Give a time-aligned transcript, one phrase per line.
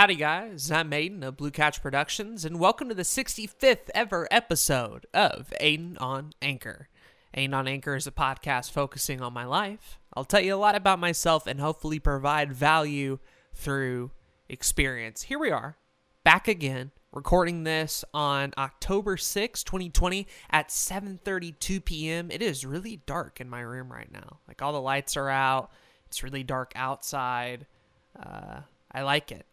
[0.00, 0.70] Howdy, guys.
[0.70, 6.00] I'm Aiden of Blue Couch Productions, and welcome to the 65th ever episode of Aiden
[6.00, 6.88] on Anchor.
[7.36, 9.98] Aiden on Anchor is a podcast focusing on my life.
[10.16, 13.18] I'll tell you a lot about myself and hopefully provide value
[13.52, 14.12] through
[14.48, 15.20] experience.
[15.24, 15.76] Here we are,
[16.24, 22.30] back again, recording this on October 6, 2020 at 7:32 p.m.
[22.30, 24.38] It is really dark in my room right now.
[24.48, 25.70] Like all the lights are out.
[26.06, 27.66] It's really dark outside.
[28.18, 29.44] Uh, I like it.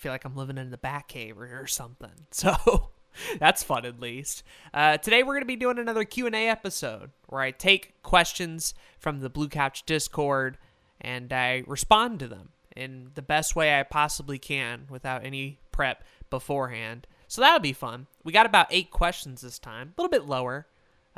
[0.00, 2.10] Feel like I'm living in the back cave or, or something.
[2.32, 2.88] So
[3.38, 4.44] that's fun at least.
[4.72, 9.18] Uh, today we're going to be doing another Q&A episode where I take questions from
[9.18, 10.56] the Blue Couch Discord
[11.02, 16.02] and I respond to them in the best way I possibly can without any prep
[16.30, 17.06] beforehand.
[17.28, 18.06] So that'll be fun.
[18.24, 20.66] We got about eight questions this time, a little bit lower.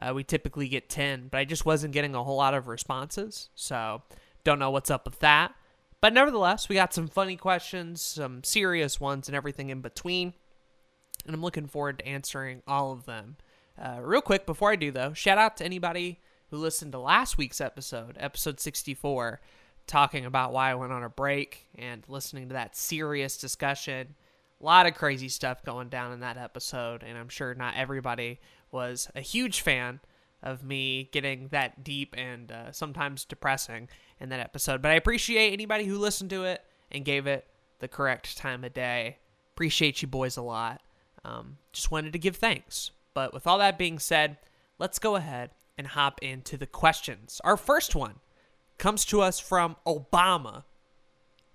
[0.00, 3.48] Uh, we typically get 10, but I just wasn't getting a whole lot of responses.
[3.54, 4.02] So
[4.42, 5.54] don't know what's up with that.
[6.02, 10.34] But nevertheless, we got some funny questions, some serious ones, and everything in between.
[11.24, 13.36] And I'm looking forward to answering all of them.
[13.80, 16.18] Uh, real quick, before I do, though, shout out to anybody
[16.50, 19.40] who listened to last week's episode, episode 64,
[19.86, 24.16] talking about why I went on a break and listening to that serious discussion.
[24.60, 28.40] A lot of crazy stuff going down in that episode, and I'm sure not everybody
[28.72, 30.00] was a huge fan
[30.42, 33.88] of me getting that deep and uh, sometimes depressing
[34.20, 34.82] in that episode.
[34.82, 37.46] But I appreciate anybody who listened to it and gave it
[37.78, 39.18] the correct time of day.
[39.54, 40.80] Appreciate you boys a lot.
[41.24, 42.90] Um, just wanted to give thanks.
[43.14, 44.38] But with all that being said,
[44.78, 47.40] let's go ahead and hop into the questions.
[47.44, 48.16] Our first one
[48.78, 50.64] comes to us from Obama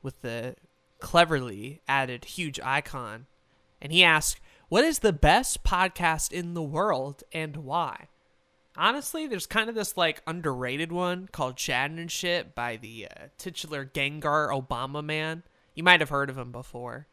[0.01, 0.55] with the
[0.99, 3.25] cleverly added huge icon.
[3.81, 8.07] And he asks, What is the best podcast in the world and why?
[8.77, 13.25] Honestly, there's kind of this like underrated one called Chad and Shit by the uh,
[13.37, 15.43] titular Gengar Obama man.
[15.73, 17.07] You might have heard of him before.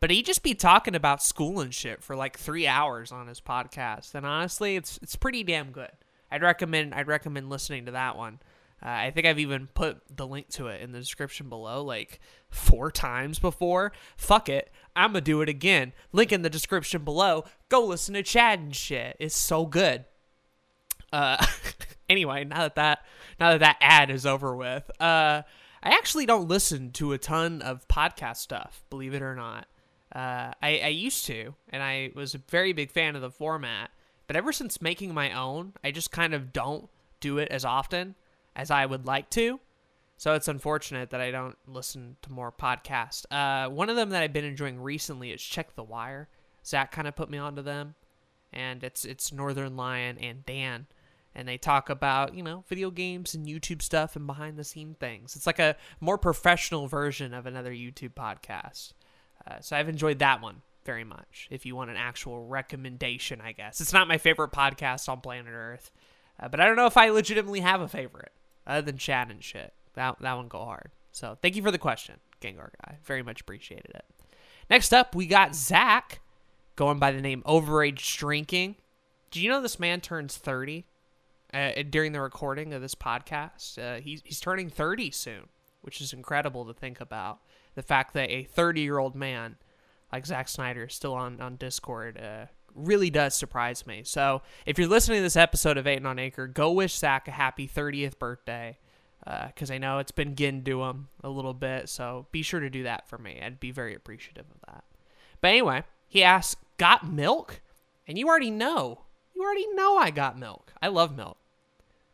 [0.00, 3.40] But he just be talking about school and shit for like three hours on his
[3.40, 4.14] podcast.
[4.14, 5.90] And honestly, it's it's pretty damn good.
[6.30, 8.40] I'd recommend I'd recommend listening to that one.
[8.82, 12.18] Uh, I think I've even put the link to it in the description below like
[12.48, 13.92] four times before.
[14.16, 14.70] Fuck it.
[14.96, 15.92] I'm going to do it again.
[16.12, 17.44] Link in the description below.
[17.68, 19.16] Go listen to Chad and shit.
[19.20, 20.06] It's so good.
[21.12, 21.44] Uh,
[22.08, 23.04] anyway, now that that
[23.38, 25.42] now that that ad is over with, uh,
[25.82, 28.82] I actually don't listen to a ton of podcast stuff.
[28.90, 29.66] Believe it or not,
[30.14, 33.90] uh, I, I used to, and I was a very big fan of the format.
[34.26, 36.88] But ever since making my own, I just kind of don't
[37.18, 38.14] do it as often
[38.54, 39.58] as I would like to.
[40.16, 43.24] So it's unfortunate that I don't listen to more podcasts.
[43.30, 46.28] Uh, one of them that I've been enjoying recently is Check the Wire.
[46.64, 47.94] Zach kind of put me onto them,
[48.52, 50.86] and it's it's Northern Lion and Dan
[51.34, 54.96] and they talk about you know video games and youtube stuff and behind the scene
[54.98, 55.36] things.
[55.36, 58.92] It's like a more professional version of another youtube podcast.
[59.46, 63.52] Uh, so i've enjoyed that one very much if you want an actual recommendation i
[63.52, 63.80] guess.
[63.80, 65.90] It's not my favorite podcast on planet earth
[66.40, 68.32] uh, but i don't know if i legitimately have a favorite
[68.66, 69.72] other than chat and shit.
[69.94, 70.90] That, that one go hard.
[71.12, 72.96] So thank you for the question gengar guy.
[73.04, 74.04] Very much appreciated it.
[74.68, 76.20] Next up we got zach
[76.76, 78.76] going by the name overage drinking.
[79.30, 80.86] Do you know this man turns 30
[81.52, 83.78] uh, during the recording of this podcast.
[83.78, 85.48] Uh, he's, he's turning 30 soon,
[85.80, 87.40] which is incredible to think about.
[87.74, 89.56] The fact that a 30 year old man
[90.12, 94.02] like Zack Snyder is still on, on Discord uh, really does surprise me.
[94.04, 97.32] So if you're listening to this episode of Aiden on Anchor, go wish Zach a
[97.32, 98.78] happy 30th birthday
[99.46, 101.88] because uh, I know it's been getting to him a little bit.
[101.88, 103.40] So be sure to do that for me.
[103.42, 104.84] I'd be very appreciative of that.
[105.40, 107.60] But anyway, he asks, Got milk?
[108.08, 109.02] And you already know.
[109.34, 110.72] You already know I got milk.
[110.82, 111.36] I love milk.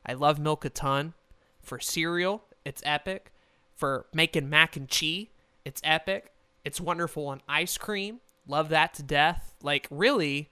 [0.06, 1.14] I love milk a ton.
[1.60, 3.32] For cereal, it's epic.
[3.74, 5.28] For making mac and cheese,
[5.64, 6.32] it's epic.
[6.64, 8.20] It's wonderful on ice cream.
[8.46, 9.54] Love that to death.
[9.62, 10.50] Like, really,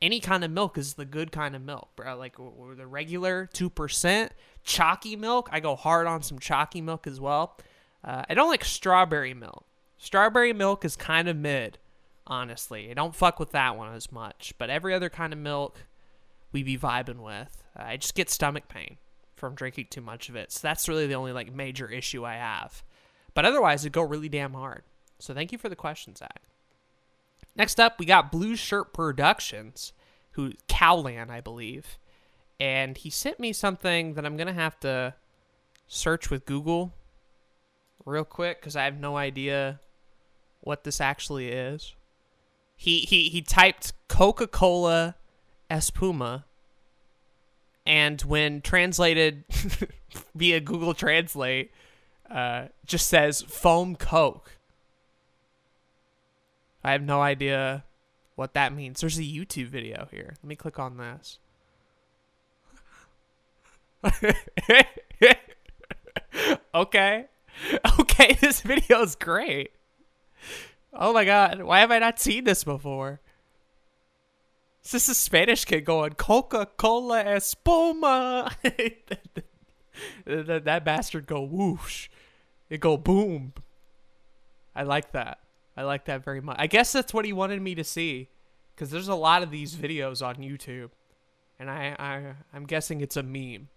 [0.00, 2.16] any kind of milk is the good kind of milk, bro.
[2.16, 4.30] Like, the regular 2%.
[4.64, 7.56] Chalky milk, I go hard on some chalky milk as well.
[8.02, 9.64] Uh, I don't like strawberry milk.
[9.98, 11.78] Strawberry milk is kind of mid,
[12.26, 12.90] honestly.
[12.90, 14.54] I don't fuck with that one as much.
[14.56, 15.84] But every other kind of milk,
[16.52, 17.62] we be vibing with.
[17.76, 18.98] I just get stomach pain
[19.36, 20.52] from drinking too much of it.
[20.52, 22.82] So that's really the only like major issue I have.
[23.34, 24.82] But otherwise, it go really damn hard.
[25.18, 26.42] So thank you for the question, Zach.
[27.56, 29.92] Next up, we got Blue Shirt Productions,
[30.32, 31.98] who Cowland, I believe,
[32.58, 35.14] and he sent me something that I'm gonna have to
[35.86, 36.92] search with Google
[38.04, 39.80] real quick because I have no idea
[40.60, 41.94] what this actually is.
[42.76, 45.16] He he he typed Coca Cola
[45.70, 46.44] Espuma.
[47.86, 49.44] And when translated
[50.34, 51.70] via Google Translate,
[52.30, 54.58] uh, just says foam Coke.
[56.82, 57.84] I have no idea
[58.36, 59.00] what that means.
[59.00, 60.34] There's a YouTube video here.
[60.42, 61.38] Let me click on this.
[66.74, 67.26] okay.
[68.00, 69.72] Okay, this video is great.
[70.92, 73.20] Oh my god, why have I not seen this before?
[74.90, 78.52] Is this a Spanish kid going Coca Cola Espuma?
[80.24, 82.08] that, that bastard go whoosh.
[82.68, 83.52] It go boom.
[84.74, 85.38] I like that.
[85.76, 86.56] I like that very much.
[86.58, 88.30] I guess that's what he wanted me to see,
[88.74, 90.90] because there's a lot of these videos on YouTube,
[91.60, 93.68] and I, I I'm guessing it's a meme.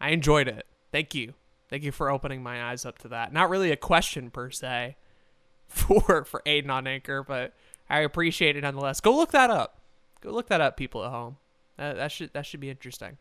[0.00, 0.64] I enjoyed it.
[0.92, 1.34] Thank you.
[1.68, 3.32] Thank you for opening my eyes up to that.
[3.32, 4.94] Not really a question per se
[5.66, 7.52] for for Aiden on Anchor, but
[7.90, 9.00] I appreciate it nonetheless.
[9.00, 9.80] Go look that up.
[10.20, 11.36] Go look that up, people at home.
[11.78, 13.18] Uh, that should that should be interesting.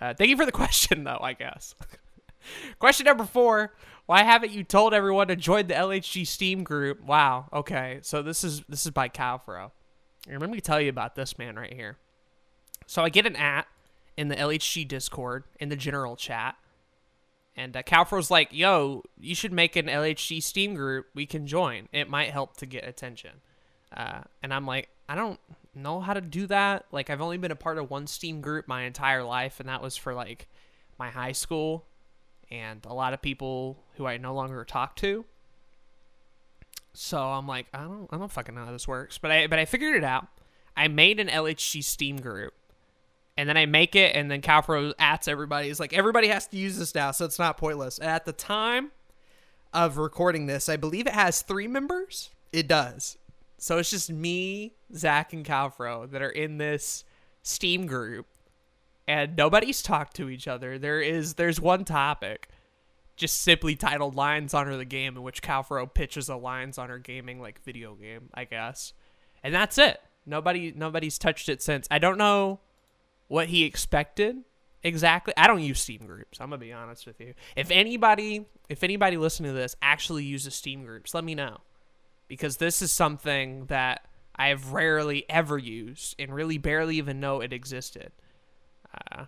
[0.00, 1.18] Uh, thank you for the question, though.
[1.20, 1.74] I guess.
[2.78, 3.74] question number four:
[4.06, 7.02] Why haven't you told everyone to join the LHG Steam group?
[7.02, 7.46] Wow.
[7.52, 9.70] Okay, so this is this is by Calfro.
[10.28, 11.98] Let me tell you about this man right here.
[12.86, 13.66] So I get an at
[14.16, 16.56] in the LHG Discord in the general chat
[17.56, 21.06] and uh, Calfro's like, yo, you should make an LHG Steam group.
[21.14, 21.88] We can join.
[21.90, 23.30] It might help to get attention.
[23.96, 25.40] Uh, and I'm like, I don't
[25.76, 26.86] know how to do that.
[26.90, 29.82] Like, I've only been a part of one Steam group my entire life, and that
[29.82, 30.48] was for like
[30.98, 31.84] my high school
[32.50, 35.24] and a lot of people who I no longer talk to.
[36.94, 39.18] So I'm like, I don't, I don't fucking know how this works.
[39.18, 40.28] But I, but I figured it out.
[40.76, 42.54] I made an LHG Steam group
[43.36, 45.68] and then I make it, and then Calfro ats everybody.
[45.68, 48.00] He's like, everybody has to use this now, so it's not pointless.
[48.00, 48.92] At the time
[49.74, 52.30] of recording this, I believe it has three members.
[52.52, 53.18] It does.
[53.58, 57.04] So it's just me, Zach, and Calfro that are in this
[57.42, 58.26] Steam group,
[59.08, 60.78] and nobody's talked to each other.
[60.78, 62.48] There is there's one topic,
[63.16, 67.40] just simply titled "Lions Honor the Game," in which Calfro pitches a Lions Honor Gaming
[67.40, 68.92] like video game, I guess,
[69.42, 70.00] and that's it.
[70.26, 71.86] Nobody nobody's touched it since.
[71.90, 72.60] I don't know
[73.28, 74.36] what he expected
[74.82, 75.34] exactly.
[75.36, 76.40] I don't use Steam groups.
[76.40, 77.34] I'm gonna be honest with you.
[77.54, 81.58] If anybody, if anybody listening to this actually uses Steam groups, let me know,
[82.28, 87.40] because this is something that I have rarely ever used and really barely even know
[87.40, 88.12] it existed.
[89.12, 89.24] Uh,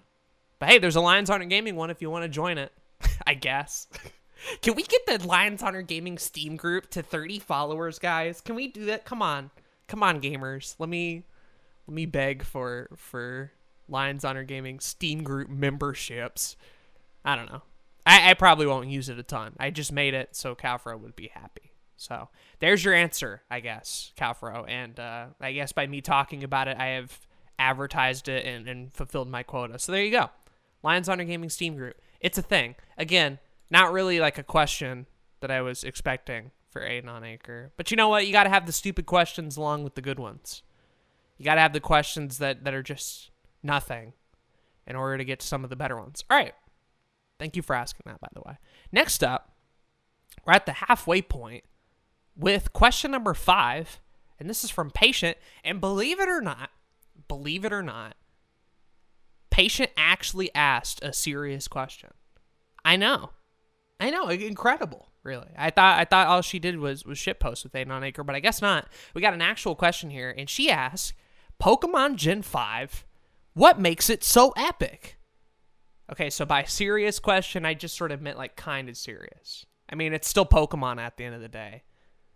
[0.58, 2.72] but hey, there's a Lions Honor Gaming one if you want to join it.
[3.26, 3.88] I guess.
[4.62, 8.40] Can we get the Lions Honor Gaming Steam group to 30 followers, guys?
[8.40, 9.04] Can we do that?
[9.04, 9.50] Come on,
[9.88, 10.76] come on, gamers.
[10.78, 11.24] Let me
[11.86, 13.50] let me beg for for
[13.88, 16.56] Lions Honor Gaming Steam Group memberships.
[17.24, 17.62] I don't know.
[18.06, 19.54] I, I probably won't use it a ton.
[19.58, 21.67] I just made it so Calfro would be happy.
[21.98, 22.28] So
[22.60, 24.64] there's your answer, I guess, Calfro.
[24.68, 27.26] And uh, I guess by me talking about it, I have
[27.58, 29.78] advertised it and, and fulfilled my quota.
[29.78, 30.30] So there you go.
[30.82, 32.00] Lions Honor Gaming Steam Group.
[32.20, 32.76] It's a thing.
[32.96, 33.40] Again,
[33.70, 35.06] not really like a question
[35.40, 37.72] that I was expecting for Aiden on Anchor.
[37.76, 38.26] But you know what?
[38.26, 40.62] You got to have the stupid questions along with the good ones.
[41.36, 43.30] You got to have the questions that, that are just
[43.62, 44.12] nothing
[44.86, 46.24] in order to get to some of the better ones.
[46.30, 46.54] All right.
[47.38, 48.58] Thank you for asking that, by the way.
[48.90, 49.52] Next up,
[50.44, 51.64] we're at the halfway point
[52.38, 54.00] with question number five.
[54.38, 55.36] And this is from Patient.
[55.64, 56.70] And believe it or not,
[57.26, 58.14] believe it or not,
[59.50, 62.10] Patient actually asked a serious question.
[62.84, 63.30] I know.
[63.98, 64.28] I know.
[64.28, 65.50] Incredible, really.
[65.56, 68.22] I thought I thought all she did was was shit post with Aiden on Anchor,
[68.22, 68.86] but I guess not.
[69.14, 71.14] We got an actual question here, and she asked
[71.60, 73.04] Pokemon Gen 5
[73.58, 75.18] what makes it so epic?
[76.12, 79.66] Okay, so by serious question, I just sort of meant like kind of serious.
[79.90, 81.82] I mean, it's still Pokemon at the end of the day,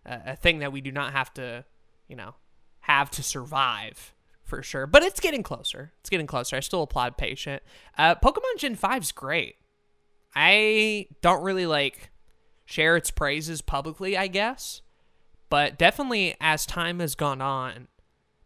[0.04, 1.64] a thing that we do not have to,
[2.08, 2.34] you know,
[2.80, 4.86] have to survive for sure.
[4.86, 5.92] But it's getting closer.
[6.00, 6.56] It's getting closer.
[6.56, 7.62] I still applaud Patient.
[7.96, 9.56] Uh, Pokemon Gen 5's great.
[10.34, 12.10] I don't really like
[12.64, 14.82] share its praises publicly, I guess.
[15.48, 17.88] But definitely as time has gone on,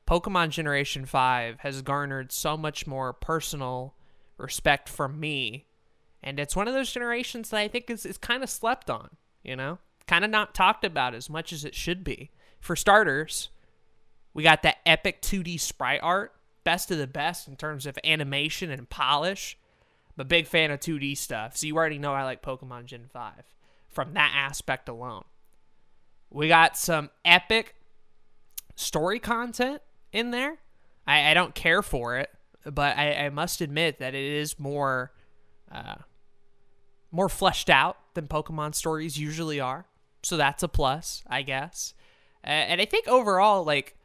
[0.07, 3.95] Pokemon Generation 5 has garnered so much more personal
[4.39, 5.67] respect from me.
[6.23, 9.11] And it's one of those generations that I think is, is kind of slept on,
[9.43, 9.79] you know?
[10.07, 12.31] Kind of not talked about as much as it should be.
[12.61, 13.49] For starters,
[14.35, 16.33] we got that epic 2D sprite art,
[16.65, 19.57] best of the best in terms of animation and polish.
[20.17, 23.07] I'm a big fan of 2D stuff, so you already know I like Pokemon Gen
[23.13, 23.33] 5
[23.89, 25.25] from that aspect alone.
[26.31, 27.75] We got some epic
[28.75, 29.81] story content
[30.13, 30.59] in there.
[31.07, 32.31] I, I don't care for it,
[32.65, 35.13] but I, I must admit that it is more
[35.71, 35.97] uh,
[37.11, 39.87] more fleshed out than Pokemon stories usually are.
[40.27, 41.95] So that's a plus, I guess.
[42.43, 43.97] And I think overall, like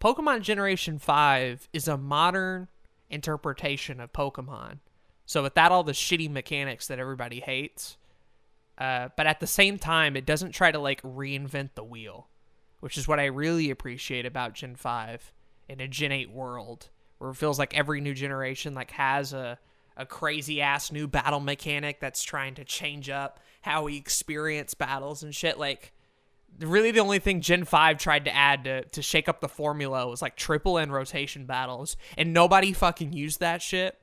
[0.00, 2.68] Pokemon Generation Five is a modern
[3.08, 4.78] interpretation of Pokemon.
[5.26, 7.96] So without all the shitty mechanics that everybody hates,
[8.78, 12.30] uh, but at the same time, it doesn't try to like reinvent the wheel
[12.80, 15.32] which is what I really appreciate about Gen 5
[15.68, 19.58] in a Gen 8 world, where it feels like every new generation like has a
[19.96, 25.22] a crazy ass new battle mechanic that's trying to change up how we experience battles
[25.22, 25.58] and shit.
[25.58, 25.92] Like,
[26.58, 30.06] really, the only thing Gen 5 tried to add to, to shake up the formula
[30.08, 33.96] was like triple and rotation battles, and nobody fucking used that shit.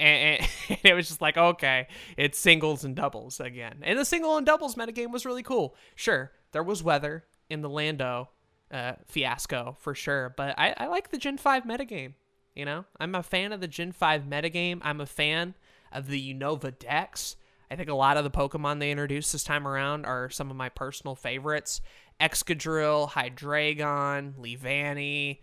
[0.00, 3.78] And, and it was just like, okay, it's singles and doubles again.
[3.82, 5.74] And the single and doubles metagame was really cool.
[5.94, 8.28] Sure, there was weather in the Lando
[8.70, 12.14] uh, fiasco for sure, but I, I like the Gen 5 metagame.
[12.54, 14.78] You know, I'm a fan of the Gen 5 metagame.
[14.82, 15.54] I'm a fan
[15.92, 17.36] of the Unova Dex.
[17.70, 20.56] I think a lot of the Pokemon they introduced this time around are some of
[20.56, 21.80] my personal favorites.
[22.20, 25.38] Excadrill, Hydreigon, Leavanny.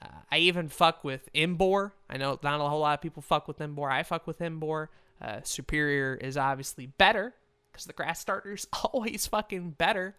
[0.00, 1.92] Uh, I even fuck with Emboar.
[2.08, 3.90] I know not a whole lot of people fuck with Emboar.
[3.90, 4.88] I fuck with Emboar.
[5.20, 7.34] Uh, Serperior is obviously better
[7.72, 10.14] because the grass starter's always fucking better.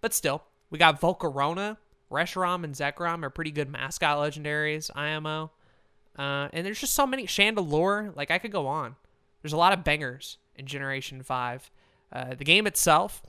[0.00, 1.76] But still, we got Volcarona.
[2.10, 5.50] Reshiram and Zekrom are pretty good mascot legendaries, IMO.
[6.18, 8.16] Uh, and there's just so many Chandelure.
[8.16, 8.96] Like I could go on.
[9.42, 11.70] There's a lot of bangers in Generation Five.
[12.12, 13.22] Uh, the game itself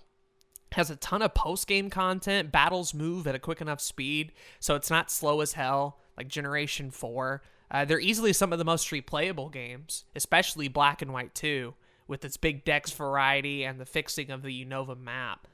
[0.74, 2.52] has a ton of post game content.
[2.52, 6.92] Battles move at a quick enough speed, so it's not slow as hell like Generation
[6.92, 7.42] Four.
[7.72, 11.74] Uh, they're easily some of the most replayable games, especially Black and White 2,
[12.08, 15.48] with its big dex variety and the fixing of the Unova map.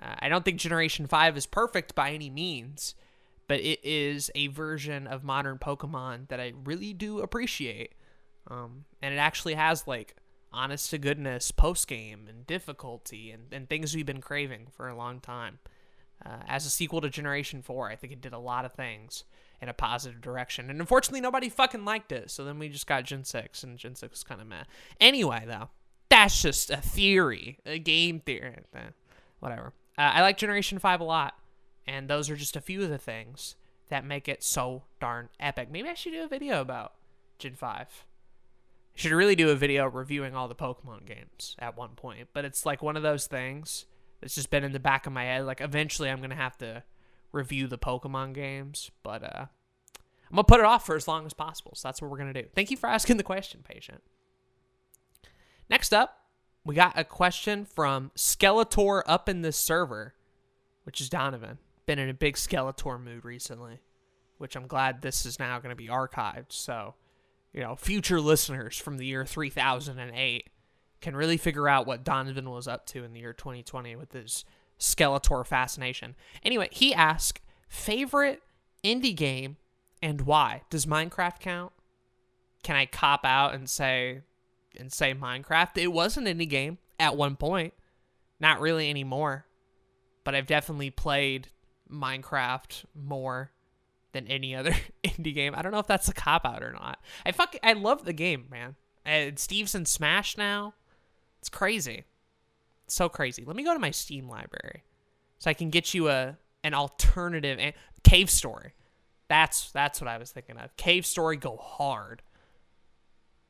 [0.00, 2.94] Uh, I don't think Generation 5 is perfect by any means,
[3.48, 7.92] but it is a version of modern Pokemon that I really do appreciate.
[8.48, 10.16] Um, and it actually has like
[10.52, 14.96] honest to goodness post game and difficulty and, and things we've been craving for a
[14.96, 15.58] long time.
[16.24, 19.24] Uh, as a sequel to Generation 4, I think it did a lot of things
[19.60, 20.70] in a positive direction.
[20.70, 22.30] And unfortunately, nobody fucking liked it.
[22.30, 24.64] So then we just got Gen 6, and Gen 6 was kind of meh.
[25.00, 25.70] Anyway, though,
[26.08, 28.58] that's just a theory, a game theory.
[28.74, 28.80] Eh,
[29.40, 29.72] whatever.
[29.98, 31.34] Uh, I like Generation 5 a lot.
[31.86, 33.56] And those are just a few of the things
[33.88, 35.68] that make it so darn epic.
[35.70, 36.94] Maybe I should do a video about
[37.38, 38.04] Gen 5.
[38.94, 42.28] Should really do a video reviewing all the Pokemon games at one point.
[42.32, 43.86] But it's like one of those things
[44.20, 45.46] that's just been in the back of my head.
[45.46, 46.82] Like eventually I'm to have to
[47.32, 48.90] review the Pokemon games.
[49.02, 49.46] But uh,
[50.30, 51.72] I'm to put it off for as long as possible.
[51.74, 52.48] So that's what we're to do.
[52.54, 54.02] Thank you for asking the question, patient.
[55.68, 56.18] Next up,
[56.64, 60.14] we got a question from Skeletor up in the server,
[60.84, 61.58] which is Donovan.
[61.86, 63.80] Been in a big Skeletor mood recently,
[64.38, 66.52] which I'm glad this is now to be archived.
[66.52, 66.94] So,
[67.52, 70.50] you know, future listeners from the year 3008
[71.00, 74.44] can really figure out what Donovan was up to in the year 2020 with his
[74.78, 76.14] Skeletor fascination.
[76.44, 78.42] Anyway, he asked, favorite
[78.84, 79.56] indie game
[80.02, 80.62] and why?
[80.70, 81.72] Does Minecraft count?
[82.62, 84.22] Can I cop out and say
[84.78, 85.76] and say Minecraft.
[85.76, 87.74] It was an indie game at one point,
[88.40, 89.46] not really anymore,
[90.24, 91.48] but I've definitely played
[91.90, 93.51] Minecraft more
[94.12, 95.54] than any other indie game.
[95.56, 96.98] I don't know if that's a cop out or not.
[97.24, 98.76] I fuck I love the game, man.
[99.04, 100.74] And Steve's in Smash now.
[101.40, 102.04] It's crazy.
[102.86, 103.44] It's so crazy.
[103.44, 104.84] Let me go to my Steam library
[105.38, 107.58] so I can get you a an alternative
[108.04, 108.74] Cave Story.
[109.28, 110.76] That's that's what I was thinking of.
[110.76, 112.22] Cave Story go hard.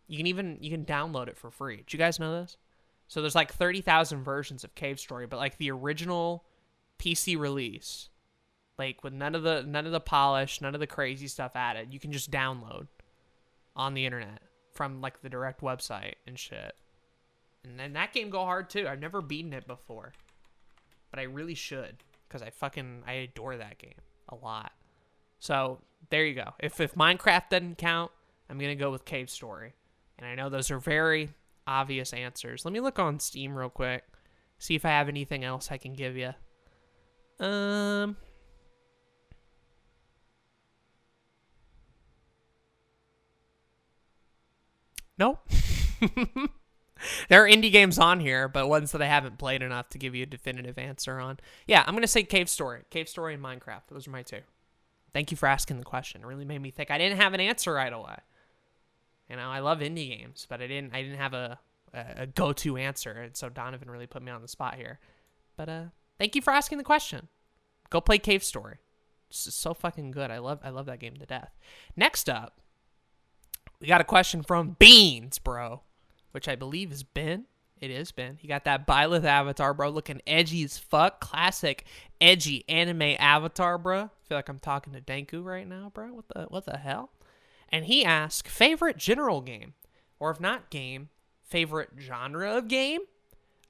[0.07, 1.79] You can even you can download it for free.
[1.79, 2.57] Did you guys know this?
[3.09, 6.47] So there's like 30,000 versions of Cave Story, but like the original
[6.99, 8.09] PC release,
[8.83, 11.95] like with none of the none of the polish, none of the crazy stuff added,
[11.95, 12.89] you can just download
[13.77, 14.41] on the internet
[14.75, 16.75] from like the direct website and shit.
[17.65, 18.89] And then that game go hard too.
[18.89, 20.13] I've never beaten it before.
[21.11, 24.73] But I really should cuz I fucking I adore that game a lot.
[25.39, 26.55] So, there you go.
[26.59, 28.11] If if Minecraft doesn't count,
[28.51, 29.75] I'm to go with Cave Story.
[30.19, 31.31] And I know those are very
[31.67, 32.65] obvious answers.
[32.65, 34.05] Let me look on Steam real quick.
[34.59, 36.33] See if I have anything else I can give you.
[37.39, 38.17] Um
[45.19, 45.47] Nope.
[47.29, 50.15] there are indie games on here, but ones that I haven't played enough to give
[50.15, 51.39] you a definitive answer on.
[51.67, 52.83] Yeah, I'm to say Cave Story.
[52.91, 53.83] Cave Story and Minecraft.
[53.91, 54.41] Those are my two.
[55.13, 56.23] Thank you for asking the question.
[56.23, 56.91] It really made me think.
[56.91, 58.17] I didn't have an answer right away.
[59.29, 61.59] You know, I love indie games, but I didn't I didn't have a
[61.95, 64.99] a, go-to answer, and so Donovan really put me on the spot here.
[65.57, 65.83] But uh,
[66.19, 67.29] thank you for asking the question.
[67.91, 68.79] Go play Cave Story.
[69.29, 70.31] It's so fucking good.
[70.31, 71.51] I love I love that game to death.
[71.95, 72.62] Next up,
[73.83, 75.83] we got a question from Beans, bro,
[76.31, 77.45] which I believe is Ben.
[77.79, 78.39] It is Ben.
[78.41, 81.21] He got that Byleth avatar, bro, looking edgy as fuck.
[81.21, 81.85] Classic
[82.21, 84.09] edgy anime avatar, bro.
[84.23, 86.15] Feel like I'm talking to Danku right now, bro.
[86.15, 87.11] What the what the hell?
[87.73, 89.73] and he asked favorite general game,
[90.21, 91.09] or if not game,
[91.43, 93.01] favorite genre of game.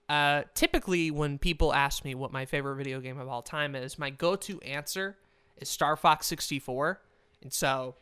[0.09, 3.99] Uh, typically, when people ask me what my favorite video game of all time is,
[3.99, 5.17] my go to answer
[5.57, 7.01] is Star Fox 64.
[7.41, 7.95] And so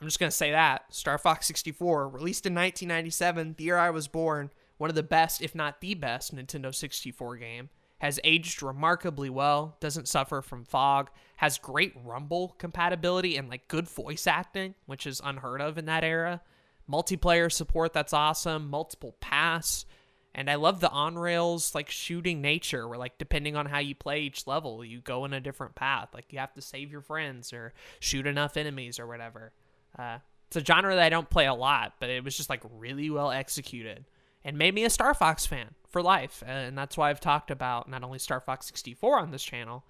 [0.00, 3.90] I'm just going to say that Star Fox 64, released in 1997, the year I
[3.90, 7.70] was born, one of the best, if not the best, Nintendo 64 game.
[8.00, 13.88] Has aged remarkably well, doesn't suffer from fog, has great rumble compatibility and like good
[13.88, 16.42] voice acting, which is unheard of in that era.
[16.88, 19.84] Multiplayer support that's awesome, multiple pass,
[20.32, 23.96] and I love the on rails like shooting nature where like depending on how you
[23.96, 26.10] play each level, you go in a different path.
[26.14, 29.50] Like you have to save your friends or shoot enough enemies or whatever.
[29.96, 30.18] Uh,
[30.48, 33.10] it's a genre that I don't play a lot, but it was just like really
[33.10, 34.06] well executed
[34.44, 36.42] and made me a Star Fox fan for life.
[36.46, 39.84] And that's why I've talked about not only Star Fox 64 on this channel,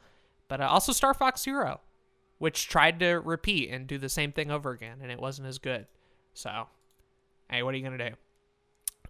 [0.49, 1.81] but uh, also Star Fox Zero,
[2.39, 5.59] which tried to repeat and do the same thing over again, and it wasn't as
[5.59, 5.87] good.
[6.35, 6.69] So,
[7.51, 8.17] hey, what are you going to do?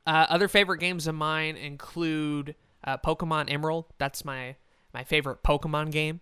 [0.06, 2.54] Uh, other favorite games of mine include
[2.84, 3.86] uh, Pokemon Emerald.
[3.98, 4.56] That's my,
[4.92, 6.20] my favorite Pokemon game,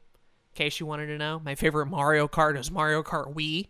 [0.52, 1.40] in case you wanted to know.
[1.44, 3.68] My favorite Mario Kart is Mario Kart Wii.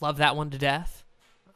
[0.00, 1.04] Love that one to death.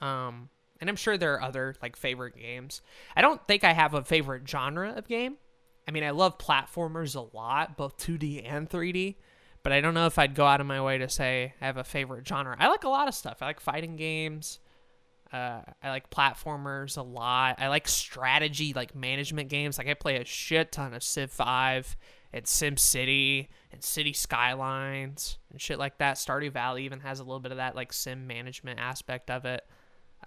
[0.00, 0.48] Um,
[0.80, 2.82] and I'm sure there are other like favorite games.
[3.16, 5.36] I don't think I have a favorite genre of game.
[5.86, 9.16] I mean, I love platformers a lot, both 2D and 3D,
[9.62, 11.76] but I don't know if I'd go out of my way to say I have
[11.76, 12.56] a favorite genre.
[12.58, 13.38] I like a lot of stuff.
[13.40, 14.60] I like fighting games.
[15.32, 17.56] Uh, I like platformers a lot.
[17.58, 19.78] I like strategy, like management games.
[19.78, 21.96] Like I play a shit ton of Civ 5
[22.34, 26.16] and Sim City and City Skylines and shit like that.
[26.16, 29.64] Stardew Valley even has a little bit of that like sim management aspect of it.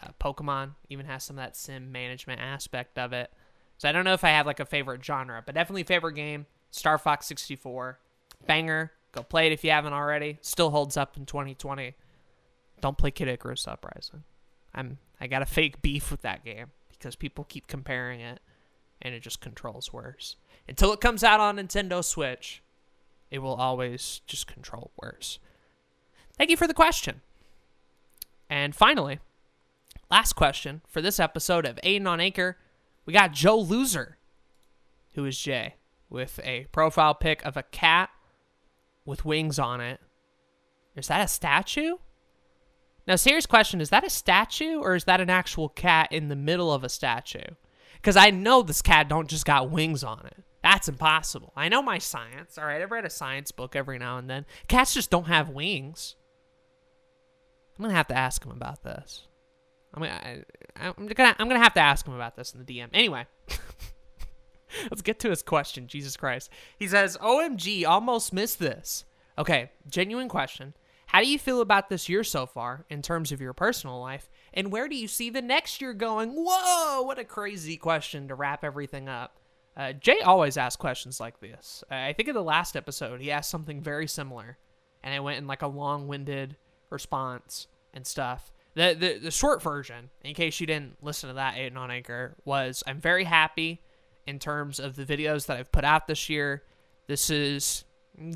[0.02, 3.32] Uh, Pokemon even has some of that sim management aspect of it.
[3.78, 6.46] So I don't know if I have like a favorite genre, but definitely favorite game.
[6.72, 8.00] Star Fox 64,
[8.48, 8.94] banger.
[9.12, 10.38] Go play it if you haven't already.
[10.42, 11.94] Still holds up in 2020.
[12.80, 14.24] Don't play Kid Icarus Uprising.
[14.74, 18.40] I'm I got a fake beef with that game because people keep comparing it,
[19.02, 20.38] and it just controls worse.
[20.68, 22.62] Until it comes out on Nintendo Switch,
[23.32, 25.40] it will always just control worse.
[26.38, 27.22] Thank you for the question.
[28.50, 29.20] And finally,
[30.10, 32.58] Last question for this episode of Aiden on Anchor.
[33.06, 34.18] We got Joe Loser,
[35.16, 35.76] who is Jay,
[36.10, 38.10] with a profile pic of a cat
[39.06, 40.00] with wings on it.
[40.96, 41.98] Is that a statue?
[43.06, 46.36] Now, serious question is that a statue or is that an actual cat in the
[46.36, 47.56] middle of a statue?
[47.96, 50.44] Because I know this cat don't just got wings on it.
[50.68, 51.54] That's impossible.
[51.56, 52.58] I know my science.
[52.58, 54.46] All right, I've read a science book every now and then.
[54.68, 56.18] Cats just don't have wings.
[57.78, 59.28] I'm gonna have to ask him about this.
[59.94, 60.44] I'm gonna,
[60.76, 62.90] I, am gonna, I'm gonna have to ask him about this in the DM.
[62.92, 63.28] Anyway,
[64.92, 65.88] let's get to his question.
[65.88, 69.06] Jesus Christ, he says, "OMG, almost missed this."
[69.38, 70.74] Okay, genuine question.
[71.06, 74.30] How do you feel about this year so far in terms of your personal life?
[74.54, 76.32] And where do you see the next year going?
[76.32, 79.40] Whoa, what a crazy question to wrap everything up.
[79.78, 81.84] Uh, Jay always asks questions like this.
[81.92, 84.58] Uh, I think in the last episode, he asked something very similar,
[85.04, 86.58] and I went in like a long winded
[86.90, 88.52] response and stuff.
[88.74, 92.36] The, the the short version, in case you didn't listen to that Aiden on Anchor,
[92.44, 93.82] was I'm very happy
[94.26, 96.64] in terms of the videos that I've put out this year.
[97.08, 97.86] This is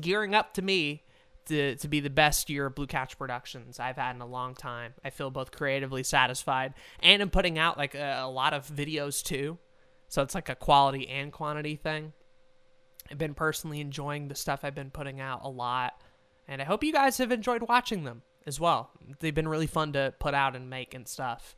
[0.00, 1.02] gearing up to me
[1.46, 4.54] to, to be the best year of Blue Couch Productions I've had in a long
[4.54, 4.94] time.
[5.04, 9.22] I feel both creatively satisfied and I'm putting out like a, a lot of videos
[9.22, 9.58] too.
[10.12, 12.12] So it's like a quality and quantity thing.
[13.10, 16.02] I've been personally enjoying the stuff I've been putting out a lot.
[16.46, 18.90] And I hope you guys have enjoyed watching them as well.
[19.20, 21.56] They've been really fun to put out and make and stuff.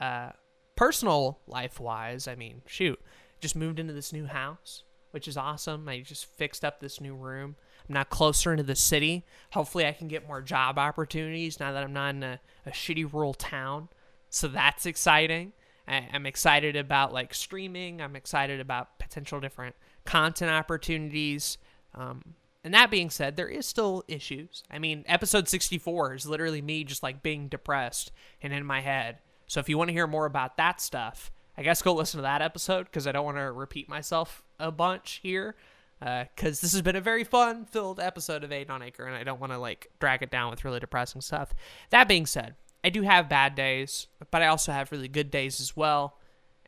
[0.00, 0.30] Uh,
[0.76, 2.98] personal life wise, I mean, shoot,
[3.38, 5.86] just moved into this new house, which is awesome.
[5.86, 7.56] I just fixed up this new room.
[7.86, 9.26] I'm now closer into the city.
[9.52, 13.12] Hopefully, I can get more job opportunities now that I'm not in a, a shitty
[13.12, 13.90] rural town.
[14.30, 15.52] So that's exciting.
[15.90, 18.00] I, I'm excited about like streaming.
[18.00, 19.74] I'm excited about potential different
[20.04, 21.58] content opportunities.
[21.94, 24.62] Um, and that being said, there is still issues.
[24.70, 29.18] I mean, episode 64 is literally me just like being depressed and in my head.
[29.46, 32.22] So if you want to hear more about that stuff, I guess go listen to
[32.22, 35.56] that episode because I don't want to repeat myself a bunch here.
[35.98, 39.14] Because uh, this has been a very fun filled episode of Aiden on Anchor, and
[39.14, 41.52] I don't want to like drag it down with really depressing stuff.
[41.90, 45.60] That being said, I do have bad days, but I also have really good days
[45.60, 46.16] as well.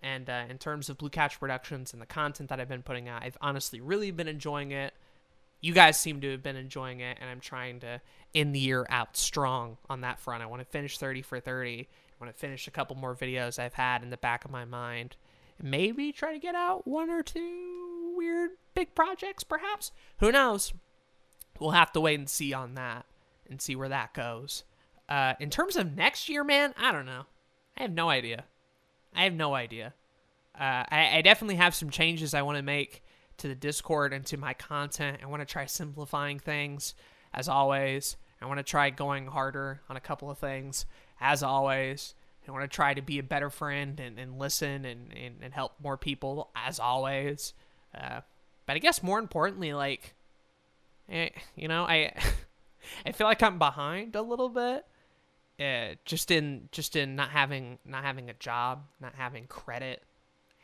[0.02, 3.08] And uh, in terms of Blue Couch Productions and the content that I've been putting
[3.08, 4.94] out, I've honestly really been enjoying it
[5.62, 8.02] you guys seem to have been enjoying it, and I'm trying to
[8.34, 10.42] end the year out strong on that front.
[10.42, 11.88] I want to finish 30 for 30.
[11.88, 14.64] I want to finish a couple more videos I've had in the back of my
[14.64, 15.16] mind.
[15.62, 19.92] Maybe try to get out one or two weird big projects, perhaps.
[20.18, 20.72] Who knows?
[21.60, 23.06] We'll have to wait and see on that
[23.48, 24.64] and see where that goes.
[25.12, 27.26] Uh, in terms of next year, man, I don't know.
[27.76, 28.44] I have no idea.
[29.14, 29.92] I have no idea.
[30.58, 33.02] uh, I, I definitely have some changes I want to make
[33.36, 35.18] to the Discord and to my content.
[35.22, 36.94] I want to try simplifying things,
[37.34, 38.16] as always.
[38.40, 40.86] I want to try going harder on a couple of things,
[41.20, 42.14] as always.
[42.48, 45.52] I want to try to be a better friend and, and listen and, and, and
[45.52, 47.52] help more people, as always.
[47.94, 48.20] Uh,
[48.64, 50.14] but I guess more importantly, like,
[51.10, 52.14] eh, you know, I
[53.04, 54.86] I feel like I'm behind a little bit.
[55.62, 60.02] Uh, just in just in not having not having a job, not having credit.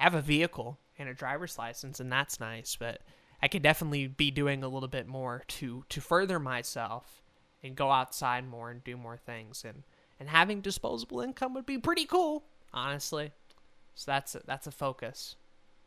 [0.00, 2.74] I have a vehicle and a driver's license, and that's nice.
[2.74, 3.02] But
[3.42, 7.22] I could definitely be doing a little bit more to to further myself
[7.62, 9.64] and go outside more and do more things.
[9.64, 9.84] And
[10.18, 13.32] and having disposable income would be pretty cool, honestly.
[13.94, 15.36] So that's a, that's a focus.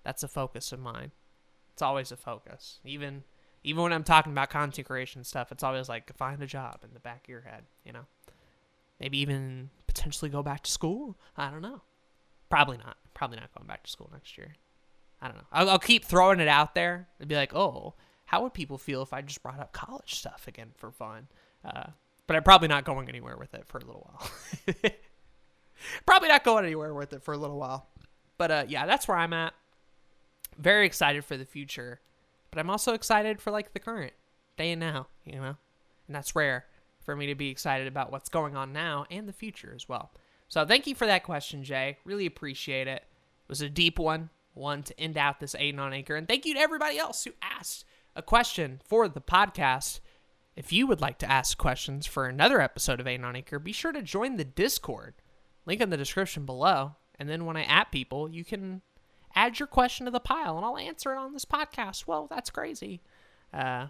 [0.04, 1.12] That's a focus of mine.
[1.74, 3.24] It's always a focus, even
[3.63, 5.52] even when I'm talking about content creation stuff.
[5.52, 8.06] It's always like find a job in the back of your head, you know.
[9.01, 11.17] Maybe even potentially go back to school.
[11.35, 11.81] I don't know.
[12.51, 12.97] Probably not.
[13.15, 14.53] Probably not going back to school next year.
[15.19, 15.47] I don't know.
[15.51, 19.01] I'll, I'll keep throwing it out there and be like, oh, how would people feel
[19.01, 21.27] if I just brought up college stuff again for fun?
[21.65, 21.87] Uh,
[22.27, 24.75] but I'm probably not going anywhere with it for a little while.
[26.05, 27.87] probably not going anywhere with it for a little while.
[28.37, 29.53] But uh, yeah, that's where I'm at.
[30.59, 32.01] Very excited for the future,
[32.51, 34.13] but I'm also excited for like the current
[34.57, 35.55] day and now, you know,
[36.07, 36.65] and that's rare
[37.03, 40.11] for me to be excited about what's going on now and the future as well.
[40.47, 41.97] So thank you for that question, Jay.
[42.03, 43.03] Really appreciate it.
[43.03, 46.15] It was a deep one, one to end out this Aiden on Anchor.
[46.15, 47.85] And thank you to everybody else who asked
[48.15, 50.01] a question for the podcast.
[50.55, 53.71] If you would like to ask questions for another episode of Aiden on Anchor, be
[53.71, 55.13] sure to join the Discord.
[55.65, 56.95] Link in the description below.
[57.17, 58.81] And then when I at people, you can
[59.33, 62.07] add your question to the pile and I'll answer it on this podcast.
[62.07, 63.01] Well, that's crazy.
[63.53, 63.87] Uh,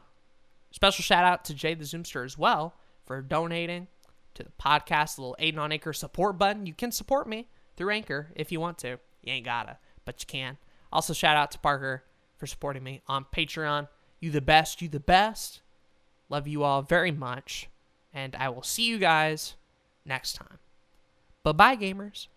[0.70, 2.76] special shout out to Jay the Zoomster as well
[3.12, 3.88] for donating
[4.36, 6.66] to the podcast, little Aiden on Anchor support button.
[6.66, 9.00] You can support me through Anchor if you want to.
[9.22, 10.58] You ain't gotta, but you can.
[10.94, 12.06] Also, shout out to Parker
[12.38, 13.90] for supporting me on Patreon.
[14.22, 15.62] You the best, you the best.
[16.30, 17.68] Love you all very much.
[18.14, 19.56] And I will see you guys
[20.06, 20.60] next time.
[21.44, 22.28] Bye bye, gamers.